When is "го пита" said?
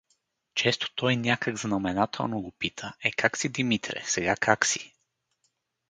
2.41-2.93